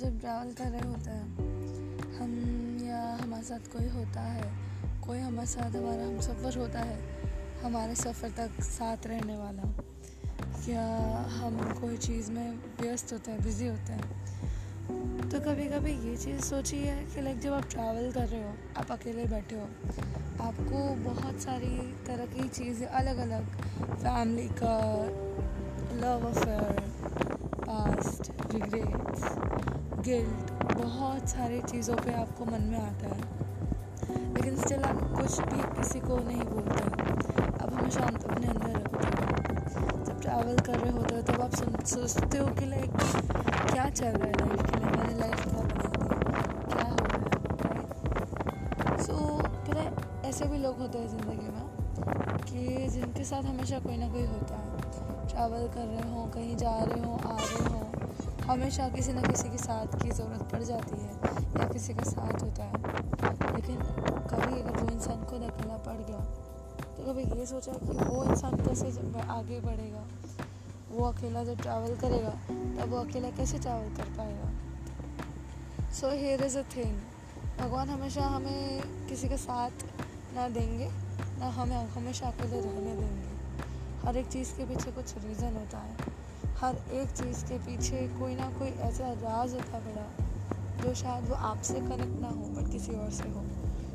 [0.00, 2.30] जब ट्रैवल कर रहे होते हैं, हम
[2.82, 4.44] या हमारे साथ कोई होता है,
[5.06, 6.98] कोई हमारे साथ हमारा, हम सफ़र होता है,
[7.62, 9.62] हमारे सफ़र तक साथ रहने वाला।
[10.68, 10.84] या
[11.32, 16.40] हम कोई चीज़ में व्यस्त होते हैं, बिज़ी होते हैं तो कभी कभी ये चीज़
[16.40, 19.66] सोची है कि लाइक जब आप ट्रैवल कर रहे हो, आप अकेले बैठे हो,
[20.40, 21.76] आपको बहुत सारी
[22.06, 23.42] तरह की चीज़ें अलग अलग
[23.84, 24.76] फैमिली का
[26.00, 26.88] love affair
[27.60, 29.09] past regret
[30.04, 33.20] guilt बहुत सारी चीज़ों पे आपको मन में आता है।
[34.34, 36.82] लेकिन स्टिल आप कुछ भी किसी को नहीं बोलते।
[37.64, 41.54] आप हमेशा अपने अंदर रखते हो। जब ट्रैवल कर रहे होते हो, तब आप
[41.86, 42.90] सोचते हो कि लाइक
[43.72, 45.88] क्या चल रहा है लाइफ के लिए मैंने लाइफ क्या बना
[46.68, 47.72] क्या हो रहा
[48.88, 49.02] है?
[49.02, 49.14] सो
[49.66, 49.76] फिर
[50.28, 51.66] ऐसे भी लोग होते हैं ज़िंदगी में
[52.42, 54.68] कि जिनके साथ हमेशा कोई ना कोई होता है।
[55.28, 57.82] ट्रैवल कर रहे हो, कहीं जा रहे हो, आ रहे हो।
[58.50, 61.12] हमेशा किसी न किसी के साथ की ज़रूरत पड़ जाती है
[61.56, 63.76] या किसी का साथ होता है। लेकिन
[64.30, 66.20] कभी अगर वो इंसान खुद अकेला पड़ गया
[66.96, 68.88] तो कभी ये सोचा कि वो इंसान कैसे
[69.30, 70.02] आगे बढ़ेगा,
[70.90, 72.30] वो अकेला जब ट्रैवल करेगा,
[72.76, 74.50] तब वो अकेला कैसे ट्रैवल कर पाएगा?
[75.92, 77.00] So here is a thing
[77.60, 79.84] भगवान हमेशा हमें किसी के साथ
[80.34, 80.90] ना देंगे,
[81.38, 85.96] ना हमें, हमेशा अकेले रहने देंगे। हर एक चीज़ के पीछे कुछ रीज़न होता है।
[86.60, 90.02] हर एक चीज़ के पीछे कोई ना कोई ऐसा राज होता बड़ा
[90.82, 93.44] जो शायद वो आपसे कनेक्ट ना हो बट किसी और से हो।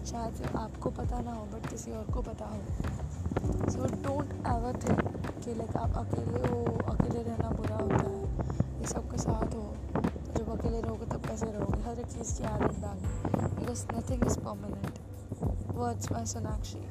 [0.06, 4.80] शायद से आपको पता ना हो बट किसी और को पता हो। सो डोंट एवर
[4.84, 5.02] थिंक
[5.46, 6.64] कि लाइक आप अकेले हो,
[6.94, 9.64] अकेले रहना बुरा होता है। ये सबके साथ हो।
[9.96, 11.82] तो जब अकेले रहोगे तब कैसे रहोगे?
[11.90, 16.82] हर एक चीज़ की आदत डालें because nothing is permanent words by Sonakshi